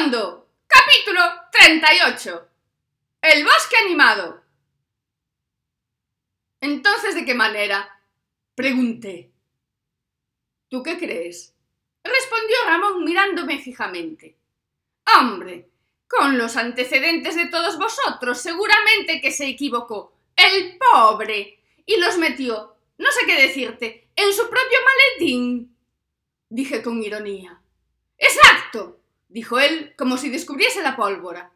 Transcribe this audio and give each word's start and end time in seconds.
Capítulo 0.00 1.20
38. 1.52 2.48
El 3.20 3.44
bosque 3.44 3.76
animado. 3.84 4.42
Entonces, 6.58 7.14
¿de 7.14 7.26
qué 7.26 7.34
manera? 7.34 8.00
Pregunté. 8.54 9.30
¿Tú 10.70 10.82
qué 10.82 10.96
crees? 10.96 11.54
Respondió 12.02 12.56
Ramón 12.64 13.04
mirándome 13.04 13.58
fijamente. 13.58 14.38
Hombre, 15.18 15.68
con 16.08 16.38
los 16.38 16.56
antecedentes 16.56 17.36
de 17.36 17.50
todos 17.50 17.78
vosotros, 17.78 18.40
seguramente 18.40 19.20
que 19.20 19.30
se 19.30 19.48
equivocó. 19.48 20.16
El 20.34 20.78
pobre. 20.78 21.62
Y 21.84 21.98
los 21.98 22.16
metió, 22.16 22.74
no 22.96 23.10
sé 23.10 23.26
qué 23.26 23.38
decirte, 23.42 24.08
en 24.16 24.32
su 24.32 24.48
propio 24.48 24.78
maletín. 24.82 25.76
Dije 26.48 26.82
con 26.82 27.02
ironía. 27.02 27.60
Exacto, 28.16 28.99
dijo 29.30 29.58
él, 29.58 29.94
como 29.96 30.18
si 30.18 30.28
descubriese 30.28 30.82
la 30.82 30.96
pólvora. 30.96 31.52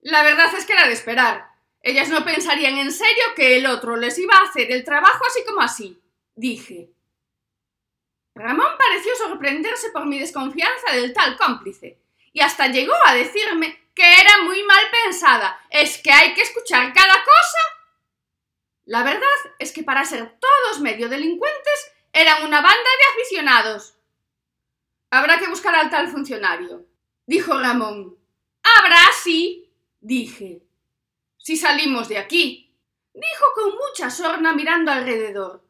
La 0.00 0.22
verdad 0.22 0.54
es 0.56 0.64
que 0.64 0.72
era 0.72 0.86
de 0.86 0.92
esperar. 0.92 1.50
Ellas 1.80 2.08
no 2.08 2.24
pensarían 2.24 2.78
en 2.78 2.92
serio 2.92 3.24
que 3.34 3.56
el 3.56 3.66
otro 3.66 3.96
les 3.96 4.18
iba 4.18 4.36
a 4.36 4.48
hacer 4.48 4.70
el 4.70 4.84
trabajo 4.84 5.24
así 5.26 5.44
como 5.44 5.60
así, 5.60 6.00
dije. 6.36 6.90
Ramón 8.34 8.68
pareció 8.78 9.14
sorprenderse 9.16 9.90
por 9.90 10.06
mi 10.06 10.18
desconfianza 10.18 10.92
del 10.92 11.12
tal 11.12 11.36
cómplice, 11.36 11.98
y 12.32 12.40
hasta 12.40 12.68
llegó 12.68 12.94
a 13.06 13.14
decirme 13.14 13.90
que 13.94 14.02
era 14.02 14.42
muy 14.44 14.62
mal 14.62 14.84
pensada. 14.90 15.60
¿Es 15.70 15.98
que 15.98 16.12
hay 16.12 16.34
que 16.34 16.42
escuchar 16.42 16.92
cada 16.94 17.14
cosa? 17.14 17.58
La 18.84 19.02
verdad 19.02 19.28
es 19.58 19.72
que 19.72 19.82
para 19.82 20.04
ser 20.04 20.38
todos 20.38 20.80
medio 20.80 21.08
delincuentes 21.08 21.92
eran 22.12 22.44
una 22.44 22.60
banda 22.60 22.76
de 22.76 23.12
aficionados. 23.12 23.94
Habrá 25.14 25.38
que 25.38 25.46
buscar 25.46 25.74
al 25.74 25.90
tal 25.90 26.08
funcionario, 26.08 26.86
dijo 27.26 27.58
Ramón. 27.58 28.16
Habrá, 28.62 28.96
sí, 29.22 29.70
dije. 30.00 30.62
Si 31.36 31.58
salimos 31.58 32.08
de 32.08 32.16
aquí, 32.16 32.74
dijo 33.12 33.44
con 33.54 33.74
mucha 33.74 34.08
sorna 34.08 34.54
mirando 34.54 34.90
alrededor. 34.90 35.62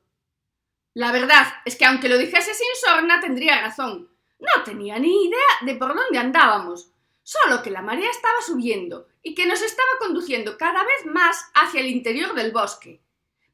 La 0.94 1.10
verdad 1.10 1.54
es 1.64 1.74
que 1.74 1.84
aunque 1.84 2.08
lo 2.08 2.18
dijese 2.18 2.54
sin 2.54 2.68
sorna 2.86 3.18
tendría 3.18 3.60
razón. 3.60 4.12
No 4.38 4.62
tenía 4.62 5.00
ni 5.00 5.26
idea 5.26 5.40
de 5.62 5.74
por 5.74 5.92
dónde 5.92 6.20
andábamos, 6.20 6.92
solo 7.24 7.64
que 7.64 7.70
la 7.72 7.82
marea 7.82 8.10
estaba 8.10 8.40
subiendo 8.46 9.08
y 9.24 9.34
que 9.34 9.46
nos 9.46 9.60
estaba 9.60 9.90
conduciendo 9.98 10.56
cada 10.56 10.84
vez 10.84 11.04
más 11.06 11.50
hacia 11.54 11.80
el 11.80 11.88
interior 11.88 12.32
del 12.34 12.52
bosque. 12.52 13.02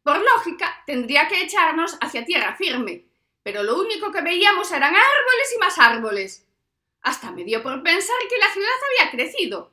Por 0.02 0.18
lógica, 0.18 0.82
tendría 0.86 1.28
que 1.28 1.40
echarnos 1.40 1.96
hacia 2.02 2.26
tierra 2.26 2.56
firme, 2.56 3.06
pero 3.42 3.62
lo 3.62 3.78
único 3.78 4.12
que 4.12 4.20
veíamos 4.20 4.70
eran 4.72 4.94
árboles 4.94 5.52
y 5.54 5.58
más 5.58 5.78
árboles. 5.78 6.46
Hasta 7.02 7.30
me 7.30 7.44
dio 7.44 7.62
por 7.62 7.82
pensar 7.82 8.16
que 8.28 8.38
la 8.38 8.52
ciudad 8.52 8.68
había 8.86 9.10
crecido. 9.10 9.72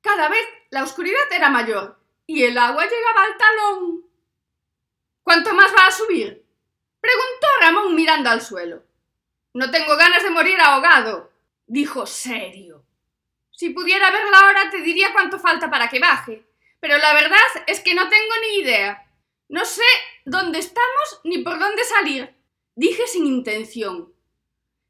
Cada 0.00 0.28
vez 0.28 0.46
la 0.70 0.82
oscuridad 0.82 1.32
era 1.32 1.48
mayor 1.48 1.98
y 2.26 2.42
el 2.44 2.58
agua 2.58 2.84
llegaba 2.84 3.24
al 3.24 3.36
talón. 3.36 4.04
¿Cuánto 5.22 5.54
más 5.54 5.72
va 5.74 5.86
a 5.86 5.92
subir? 5.92 6.44
preguntó 7.00 7.46
Ramón 7.60 7.94
mirando 7.94 8.30
al 8.30 8.42
suelo. 8.42 8.82
No 9.54 9.70
tengo 9.70 9.96
ganas 9.96 10.22
de 10.22 10.30
morir 10.30 10.60
ahogado, 10.60 11.30
dijo 11.66 12.06
serio. 12.06 12.84
Si 13.50 13.70
pudiera 13.70 14.10
verla 14.10 14.40
ahora 14.40 14.70
te 14.70 14.78
diría 14.78 15.12
cuánto 15.12 15.38
falta 15.38 15.70
para 15.70 15.88
que 15.88 16.00
baje, 16.00 16.44
pero 16.80 16.98
la 16.98 17.14
verdad 17.14 17.38
es 17.66 17.80
que 17.80 17.94
no 17.94 18.08
tengo 18.08 18.34
ni 18.42 18.58
idea. 18.58 19.06
No 19.48 19.64
sé 19.64 19.84
dónde 20.24 20.58
estamos 20.58 21.20
ni 21.24 21.38
por 21.38 21.58
dónde 21.58 21.84
salir 21.84 22.34
dije 22.74 23.06
sin 23.06 23.26
intención. 23.26 24.12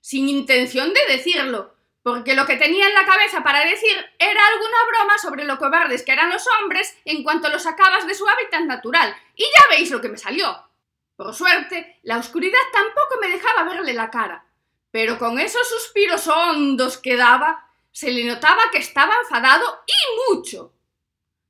Sin 0.00 0.28
intención 0.28 0.92
de 0.92 1.00
decirlo, 1.08 1.74
porque 2.02 2.34
lo 2.34 2.44
que 2.44 2.56
tenía 2.56 2.86
en 2.86 2.94
la 2.94 3.06
cabeza 3.06 3.42
para 3.42 3.64
decir 3.64 3.96
era 4.18 4.46
alguna 4.46 4.76
broma 4.88 5.18
sobre 5.18 5.44
lo 5.44 5.58
cobardes 5.58 6.02
que 6.02 6.12
eran 6.12 6.30
los 6.30 6.44
hombres 6.60 6.94
en 7.06 7.22
cuanto 7.22 7.48
los 7.48 7.62
sacabas 7.62 8.06
de 8.06 8.14
su 8.14 8.28
hábitat 8.28 8.64
natural, 8.64 9.16
y 9.34 9.42
ya 9.42 9.76
veis 9.76 9.90
lo 9.90 10.02
que 10.02 10.10
me 10.10 10.18
salió. 10.18 10.68
Por 11.16 11.32
suerte, 11.32 12.00
la 12.02 12.18
oscuridad 12.18 12.58
tampoco 12.72 13.16
me 13.20 13.28
dejaba 13.28 13.64
verle 13.64 13.94
la 13.94 14.10
cara, 14.10 14.44
pero 14.90 15.18
con 15.18 15.38
esos 15.38 15.66
suspiros 15.66 16.26
hondos 16.28 16.98
que 16.98 17.16
daba, 17.16 17.70
se 17.90 18.10
le 18.10 18.24
notaba 18.24 18.70
que 18.70 18.78
estaba 18.78 19.14
enfadado 19.22 19.82
y 19.86 20.34
mucho. 20.34 20.72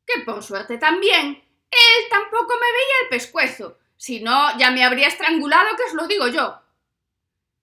Que 0.07 0.21
por 0.21 0.43
suerte 0.43 0.79
también, 0.79 1.43
él 1.71 2.09
tampoco 2.11 2.55
me 2.55 2.73
veía 2.73 3.03
el 3.03 3.09
pescuezo, 3.09 3.79
si 4.05 4.21
no, 4.21 4.55
ya 4.59 4.71
me 4.71 4.85
habría 4.85 5.09
estrangulado, 5.09 5.75
que 5.79 5.85
os 5.85 5.95
lo 5.95 6.07
digo 6.07 6.29
yo. 6.29 6.61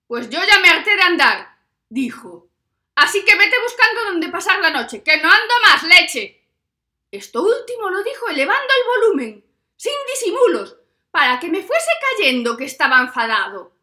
Pues 0.08 0.28
yo 0.28 0.40
ya 0.42 0.58
me 0.58 0.70
harté 0.70 0.96
de 0.96 1.02
andar, 1.02 1.56
dijo. 1.88 2.48
Así 2.96 3.24
que 3.24 3.36
vete 3.36 3.54
buscando 3.62 4.06
dónde 4.06 4.28
pasar 4.28 4.58
la 4.58 4.70
noche, 4.70 5.04
que 5.04 5.18
no 5.18 5.30
ando 5.30 5.54
más, 5.64 5.84
leche. 5.84 6.44
Esto 7.12 7.44
último 7.44 7.90
lo 7.90 8.02
dijo 8.02 8.26
elevando 8.28 8.74
el 8.76 9.02
volumen, 9.02 9.44
sin 9.76 9.92
disimulos, 10.12 10.78
para 11.12 11.38
que 11.38 11.48
me 11.48 11.62
fuese 11.62 11.90
cayendo 12.10 12.56
que 12.56 12.64
estaba 12.64 12.98
enfadado. 12.98 13.76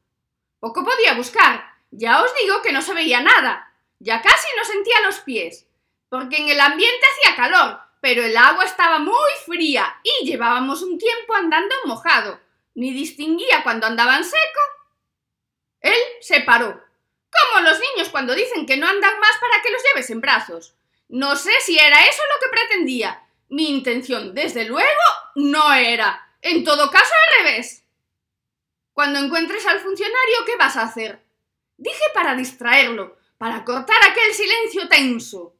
Poco 0.59 0.83
podía 0.83 1.13
buscar, 1.13 1.63
ya 1.91 2.21
os 2.21 2.31
digo 2.41 2.61
que 2.61 2.73
no 2.73 2.81
se 2.81 2.93
veía 2.93 3.21
nada, 3.21 3.73
ya 3.99 4.21
casi 4.21 4.47
no 4.57 4.65
sentía 4.65 4.99
los 5.05 5.21
pies, 5.21 5.65
porque 6.09 6.35
en 6.35 6.49
el 6.49 6.59
ambiente 6.59 7.07
hacía 7.07 7.37
calor, 7.37 7.79
pero 8.01 8.21
el 8.21 8.35
agua 8.35 8.65
estaba 8.65 8.99
muy 8.99 9.31
fría 9.45 10.01
y 10.03 10.25
llevábamos 10.25 10.81
un 10.81 10.97
tiempo 10.97 11.33
andando 11.35 11.73
mojado. 11.85 12.48
Ni 12.75 12.93
distinguía 12.93 13.63
cuando 13.63 13.87
andaban 13.87 14.23
seco. 14.23 14.59
Él 15.81 15.97
se 16.21 16.41
paró, 16.41 16.81
como 17.31 17.61
los 17.61 17.79
niños 17.79 18.09
cuando 18.09 18.35
dicen 18.35 18.65
que 18.65 18.77
no 18.77 18.87
andan 18.87 19.19
más 19.19 19.37
para 19.39 19.61
que 19.61 19.71
los 19.71 19.81
lleves 19.83 20.09
en 20.09 20.21
brazos. 20.21 20.75
No 21.07 21.35
sé 21.35 21.51
si 21.61 21.77
era 21.77 22.05
eso 22.05 22.21
lo 22.33 22.39
que 22.39 22.51
pretendía. 22.51 23.23
Mi 23.49 23.69
intención, 23.69 24.35
desde 24.35 24.65
luego, 24.65 25.01
no 25.35 25.73
era. 25.73 26.35
En 26.41 26.63
todo 26.63 26.91
caso, 26.91 27.13
al 27.13 27.45
revés. 27.45 27.83
Cuando 28.93 29.19
encuentres 29.19 29.65
al 29.65 29.79
funcionario, 29.79 30.45
¿qué 30.45 30.55
vas 30.57 30.77
a 30.77 30.83
hacer? 30.83 31.23
Dije 31.77 32.03
para 32.13 32.35
distraerlo, 32.35 33.17
para 33.37 33.63
cortar 33.63 33.97
aquel 34.03 34.33
silencio 34.33 34.87
tenso. 34.87 35.55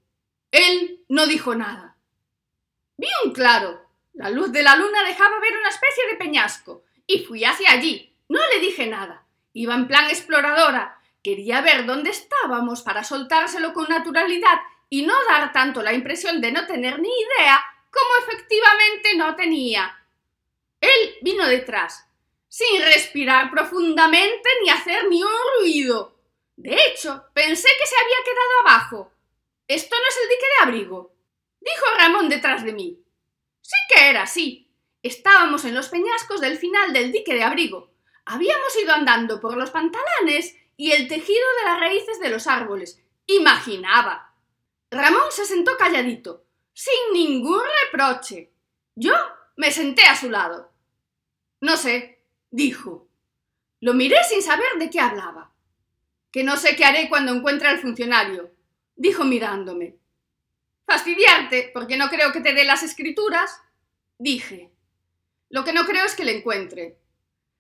Él 0.51 1.03
no 1.07 1.25
dijo 1.25 1.55
nada. 1.55 1.95
Bien 2.97 3.33
claro. 3.33 3.85
La 4.13 4.29
luz 4.29 4.51
de 4.51 4.61
la 4.61 4.75
luna 4.75 5.03
dejaba 5.03 5.39
ver 5.39 5.57
una 5.57 5.69
especie 5.69 6.05
de 6.07 6.17
peñasco, 6.17 6.83
y 7.09 7.25
fui 7.25 7.43
hacia 7.43 7.71
allí. 7.71 8.15
No 8.29 8.39
le 8.53 8.59
dije 8.59 8.85
nada. 8.85 9.25
Iba 9.53 9.73
en 9.73 9.87
plan 9.87 10.09
exploradora. 10.09 11.01
Quería 11.23 11.61
ver 11.61 11.85
dónde 11.85 12.11
estábamos 12.11 12.83
para 12.83 13.03
soltárselo 13.03 13.73
con 13.73 13.89
naturalidad 13.89 14.59
y 14.89 15.01
no 15.01 15.13
dar 15.25 15.51
tanto 15.51 15.81
la 15.81 15.93
impresión 15.93 16.39
de 16.39 16.51
no 16.51 16.65
tener 16.67 16.99
ni 16.99 17.09
idea 17.09 17.59
como 17.91 18.09
efectivamente 18.25 19.15
no 19.17 19.35
tenía. 19.35 20.05
Él 20.79 21.15
vino 21.21 21.47
detrás, 21.47 22.07
sin 22.47 22.81
respirar 22.81 23.49
profundamente 23.49 24.47
ni 24.63 24.69
hacer 24.69 25.07
ni 25.09 25.23
un 25.23 25.31
ruido. 25.59 26.15
De 26.55 26.75
hecho, 26.85 27.25
pensé 27.33 27.67
que 27.79 27.87
se 27.87 27.95
había 27.95 28.23
quedado 28.23 28.59
abajo. 28.61 29.11
Esto 29.67 29.95
no 29.95 30.07
es 30.07 30.17
el 30.23 30.29
dique 30.29 30.45
de 30.45 30.63
abrigo 30.63 31.19
dijo 31.59 31.85
Ramón 31.97 32.29
detrás 32.29 32.63
de 32.63 32.73
mí. 32.73 33.03
Sí 33.61 33.77
que 33.93 34.09
era 34.09 34.23
así. 34.23 34.68
Estábamos 35.01 35.63
en 35.65 35.73
los 35.73 35.89
peñascos 35.89 36.41
del 36.41 36.57
final 36.57 36.91
del 36.91 37.11
dique 37.11 37.33
de 37.33 37.43
abrigo. 37.43 37.91
Habíamos 38.25 38.75
ido 38.81 38.93
andando 38.93 39.39
por 39.39 39.55
los 39.55 39.71
pantalanes 39.71 40.55
y 40.75 40.91
el 40.91 41.07
tejido 41.07 41.45
de 41.59 41.69
las 41.69 41.79
raíces 41.79 42.19
de 42.19 42.29
los 42.29 42.47
árboles. 42.47 43.01
Imaginaba. 43.27 44.33
Ramón 44.91 45.31
se 45.31 45.45
sentó 45.45 45.77
calladito, 45.77 46.45
sin 46.73 47.13
ningún 47.13 47.61
reproche. 47.85 48.51
Yo 48.95 49.13
me 49.55 49.71
senté 49.71 50.03
a 50.03 50.15
su 50.15 50.29
lado. 50.29 50.71
No 51.61 51.77
sé, 51.77 52.23
dijo. 52.49 53.07
Lo 53.81 53.93
miré 53.93 54.23
sin 54.23 54.41
saber 54.41 54.77
de 54.77 54.89
qué 54.89 54.99
hablaba. 54.99 55.53
Que 56.31 56.43
no 56.43 56.57
sé 56.57 56.75
qué 56.75 56.85
haré 56.85 57.09
cuando 57.09 57.33
encuentre 57.33 57.67
al 57.69 57.79
funcionario, 57.79 58.51
dijo 58.95 59.23
mirándome. 59.23 59.97
Fastidiarte, 60.85 61.71
porque 61.73 61.97
no 61.97 62.09
creo 62.09 62.31
que 62.31 62.41
te 62.41 62.53
dé 62.53 62.65
las 62.65 62.83
escrituras. 62.83 63.61
Dije. 64.17 64.71
Lo 65.49 65.63
que 65.63 65.73
no 65.73 65.85
creo 65.85 66.05
es 66.05 66.15
que 66.15 66.25
le 66.25 66.37
encuentre. 66.37 66.97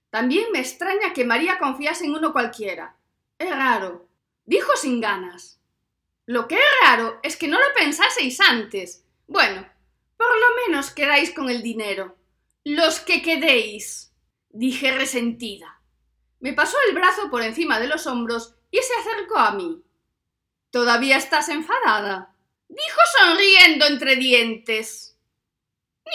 También 0.09 0.51
me 0.51 0.59
extraña 0.59 1.13
que 1.13 1.25
María 1.25 1.59
confiase 1.59 2.05
en 2.05 2.15
uno 2.15 2.31
cualquiera. 2.31 2.95
Es 3.37 3.49
raro. 3.49 4.07
Dijo 4.45 4.75
sin 4.75 5.01
ganas. 5.01 5.59
Lo 6.25 6.47
que 6.47 6.55
es 6.55 6.61
raro 6.85 7.19
es 7.23 7.35
que 7.37 7.47
no 7.47 7.59
lo 7.59 7.65
pensaseis 7.75 8.39
antes. 8.39 9.03
Bueno, 9.27 9.67
por 10.17 10.27
lo 10.27 10.67
menos 10.67 10.91
quedáis 10.91 11.31
con 11.33 11.49
el 11.49 11.61
dinero. 11.61 12.15
Los 12.63 12.99
que 12.99 13.21
quedéis. 13.21 14.11
Dije 14.49 14.91
resentida. 14.91 15.81
Me 16.39 16.53
pasó 16.53 16.77
el 16.87 16.95
brazo 16.95 17.29
por 17.29 17.41
encima 17.41 17.79
de 17.79 17.87
los 17.87 18.07
hombros 18.07 18.55
y 18.71 18.77
se 18.77 18.93
acercó 18.99 19.37
a 19.37 19.51
mí. 19.51 19.83
¿Todavía 20.71 21.17
estás 21.17 21.49
enfadada? 21.49 22.35
dijo 22.67 22.99
sonriendo 23.17 23.87
entre 23.87 24.15
dientes. 24.15 25.17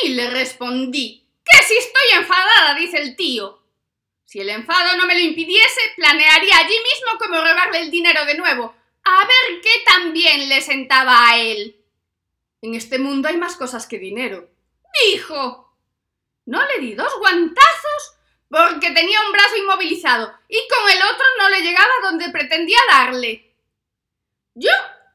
Ni 0.03 0.11
le 0.11 0.31
respondí. 0.31 1.24
Si 1.67 1.77
estoy 1.77 2.19
enfadada, 2.19 2.75
dice 2.75 2.99
el 2.99 3.17
tío. 3.17 3.63
Si 4.25 4.41
el 4.41 4.51
enfado 4.51 4.97
no 4.97 5.07
me 5.07 5.15
lo 5.15 5.21
impidiese, 5.21 5.81
planearía 5.97 6.59
allí 6.59 6.75
mismo 6.75 7.19
cómo 7.19 7.41
robarle 7.41 7.81
el 7.81 7.91
dinero 7.91 8.25
de 8.27 8.37
nuevo. 8.37 8.75
A 9.05 9.19
ver 9.27 9.61
qué 9.63 9.71
también 9.87 10.49
le 10.49 10.61
sentaba 10.61 11.29
a 11.29 11.39
él. 11.39 11.81
En 12.61 12.75
este 12.75 12.99
mundo 12.99 13.29
hay 13.29 13.37
más 13.37 13.57
cosas 13.57 13.87
que 13.87 13.99
dinero. 13.99 14.51
Dijo. 15.05 15.77
No 16.47 16.65
le 16.67 16.79
di 16.81 16.95
dos 16.95 17.19
guantazos 17.19 18.15
porque 18.49 18.91
tenía 18.91 19.21
un 19.23 19.33
brazo 19.33 19.57
inmovilizado 19.57 20.35
y 20.49 20.59
con 20.69 20.91
el 20.91 21.03
otro 21.03 21.25
no 21.39 21.49
le 21.49 21.63
llegaba 21.63 21.93
donde 22.03 22.31
pretendía 22.31 22.79
darle. 22.91 23.55
Yo 24.55 24.71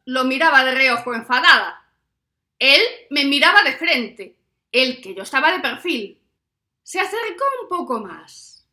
lo 0.05 0.23
miraba 0.23 0.63
de 0.63 0.71
reojo 0.73 1.13
enfadada. 1.13 1.85
Él 2.57 2.81
me 3.11 3.25
miraba 3.25 3.63
de 3.63 3.73
frente, 3.73 4.35
el 4.71 5.01
que 5.01 5.13
yo 5.13 5.23
estaba 5.23 5.51
de 5.51 5.59
perfil. 5.59 6.18
Se 6.83 6.99
acercó 6.99 7.43
un 7.61 7.69
poco 7.69 7.99
más. 7.99 8.67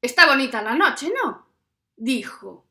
Está 0.00 0.26
bonita 0.26 0.62
la 0.62 0.74
noche, 0.74 1.12
¿no? 1.14 1.52
dijo. 1.96 2.66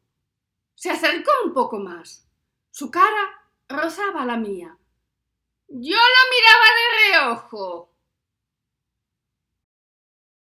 Se 0.76 0.90
acercó 0.90 1.32
un 1.46 1.54
poco 1.54 1.80
más. 1.80 2.28
Su 2.70 2.92
cara 2.92 3.48
rozaba 3.70 4.26
la 4.26 4.38
mía. 4.38 4.78
Yo 5.68 5.96
lo 5.96 6.22
miraba 6.34 6.68
de 6.78 7.12
reojo. 7.14 7.91